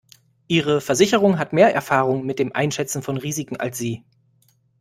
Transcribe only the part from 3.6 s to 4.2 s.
Sie.